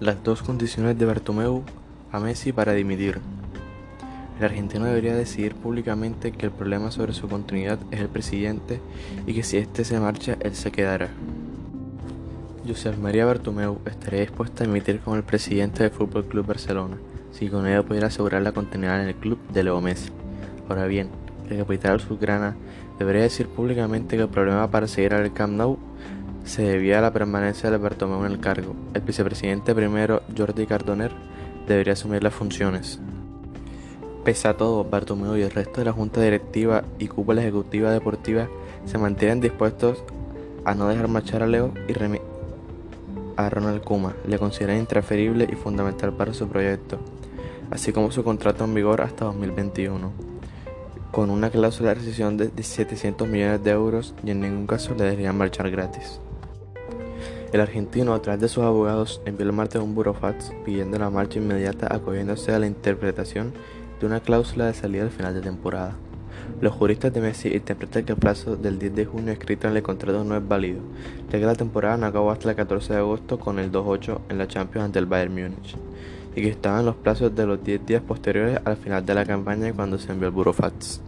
Las 0.00 0.24
dos 0.24 0.42
condiciones 0.42 0.98
de 0.98 1.04
Bartomeu 1.04 1.62
a 2.10 2.18
Messi 2.20 2.52
para 2.52 2.72
dimitir. 2.72 3.20
El 4.38 4.44
argentino 4.46 4.86
debería 4.86 5.14
decidir 5.14 5.54
públicamente 5.54 6.32
que 6.32 6.46
el 6.46 6.52
problema 6.52 6.90
sobre 6.90 7.12
su 7.12 7.28
continuidad 7.28 7.78
es 7.90 8.00
el 8.00 8.08
presidente 8.08 8.80
y 9.26 9.34
que 9.34 9.42
si 9.42 9.58
éste 9.58 9.84
se 9.84 10.00
marcha, 10.00 10.38
él 10.40 10.54
se 10.54 10.72
quedará. 10.72 11.10
Josep 12.66 12.96
María 12.96 13.26
Bartomeu 13.26 13.78
estaría 13.84 14.20
dispuesto 14.20 14.64
a 14.64 14.66
dimitir 14.66 15.00
como 15.00 15.16
el 15.16 15.22
presidente 15.22 15.82
del 15.82 15.92
Fútbol 15.92 16.24
Club 16.24 16.46
Barcelona 16.46 16.96
si 17.30 17.48
con 17.48 17.66
ello 17.66 17.84
pudiera 17.84 18.06
asegurar 18.06 18.40
la 18.40 18.52
continuidad 18.52 19.02
en 19.02 19.08
el 19.08 19.14
club 19.16 19.38
de 19.52 19.64
Leo 19.64 19.82
Messi. 19.82 20.10
Ahora 20.66 20.86
bien, 20.86 21.10
el 21.50 21.58
capital 21.58 21.96
azulgrana 21.96 22.56
debería 22.98 23.22
decir 23.22 23.48
públicamente 23.48 24.16
que 24.16 24.22
el 24.22 24.28
problema 24.30 24.70
para 24.70 24.86
seguir 24.86 25.12
al 25.12 25.32
Camp 25.34 25.52
Nou 25.52 25.78
se 26.50 26.62
debía 26.62 26.98
a 26.98 27.00
la 27.00 27.12
permanencia 27.12 27.70
de 27.70 27.76
Bartomeu 27.76 28.24
en 28.24 28.32
el 28.32 28.40
cargo. 28.40 28.74
El 28.92 29.02
vicepresidente 29.02 29.72
primero, 29.72 30.22
Jordi 30.36 30.66
Cardoner, 30.66 31.12
debería 31.68 31.92
asumir 31.92 32.24
las 32.24 32.34
funciones. 32.34 32.98
Pese 34.24 34.48
a 34.48 34.56
todo, 34.56 34.82
Bartomeu 34.82 35.36
y 35.36 35.42
el 35.42 35.52
resto 35.52 35.80
de 35.80 35.84
la 35.84 35.92
junta 35.92 36.20
directiva 36.20 36.82
y 36.98 37.06
cúpula 37.06 37.40
ejecutiva 37.40 37.92
deportiva 37.92 38.48
se 38.84 38.98
mantienen 38.98 39.40
dispuestos 39.40 40.02
a 40.64 40.74
no 40.74 40.88
dejar 40.88 41.06
marchar 41.06 41.44
a 41.44 41.46
Leo 41.46 41.72
y 41.86 41.92
a 43.36 43.48
Ronald 43.48 43.84
Kuma. 43.84 44.16
Le 44.26 44.40
consideran 44.40 44.78
intransferible 44.78 45.48
y 45.48 45.54
fundamental 45.54 46.12
para 46.14 46.34
su 46.34 46.48
proyecto, 46.48 46.98
así 47.70 47.92
como 47.92 48.10
su 48.10 48.24
contrato 48.24 48.64
en 48.64 48.74
vigor 48.74 49.02
hasta 49.02 49.26
2021, 49.26 50.10
con 51.12 51.30
una 51.30 51.48
cláusula 51.48 51.90
de 51.90 51.94
rescisión 51.94 52.36
de 52.36 52.50
700 52.60 53.28
millones 53.28 53.62
de 53.62 53.70
euros 53.70 54.16
y 54.24 54.32
en 54.32 54.40
ningún 54.40 54.66
caso 54.66 54.96
le 54.96 55.04
deberían 55.04 55.38
marchar 55.38 55.70
gratis. 55.70 56.18
El 57.52 57.60
argentino, 57.60 58.14
a 58.14 58.22
través 58.22 58.40
de 58.40 58.48
sus 58.48 58.62
abogados, 58.62 59.20
envió 59.24 59.44
el 59.44 59.52
martes 59.52 59.82
un 59.82 59.96
burofax 59.96 60.52
pidiendo 60.64 60.98
la 61.00 61.10
marcha 61.10 61.40
inmediata 61.40 61.92
acogiéndose 61.92 62.52
a 62.52 62.60
la 62.60 62.68
interpretación 62.68 63.52
de 63.98 64.06
una 64.06 64.20
cláusula 64.20 64.66
de 64.66 64.74
salida 64.74 65.02
al 65.02 65.10
final 65.10 65.34
de 65.34 65.40
temporada. 65.40 65.96
Los 66.60 66.74
juristas 66.74 67.12
de 67.12 67.20
Messi 67.20 67.48
interpretan 67.48 68.04
que 68.04 68.12
el 68.12 68.18
plazo 68.18 68.54
del 68.54 68.78
10 68.78 68.94
de 68.94 69.06
junio 69.06 69.32
escrito 69.32 69.66
en 69.66 69.76
el 69.76 69.82
contrato 69.82 70.22
no 70.22 70.36
es 70.36 70.46
válido, 70.46 70.80
ya 71.28 71.40
que 71.40 71.44
la 71.44 71.56
temporada 71.56 71.96
no 71.96 72.06
acabó 72.06 72.30
hasta 72.30 72.50
el 72.50 72.56
14 72.56 72.92
de 72.92 72.98
agosto 73.00 73.40
con 73.40 73.58
el 73.58 73.72
2-8 73.72 74.20
en 74.28 74.38
la 74.38 74.46
Champions 74.46 74.84
ante 74.84 75.00
el 75.00 75.06
Bayern 75.06 75.34
Múnich, 75.34 75.76
y 76.36 76.42
que 76.42 76.48
estaban 76.48 76.86
los 76.86 76.94
plazos 76.96 77.34
de 77.34 77.46
los 77.46 77.64
10 77.64 77.84
días 77.84 78.02
posteriores 78.02 78.60
al 78.64 78.76
final 78.76 79.04
de 79.04 79.14
la 79.14 79.24
campaña 79.24 79.72
cuando 79.72 79.98
se 79.98 80.12
envió 80.12 80.28
el 80.28 80.34
burofax. 80.34 81.00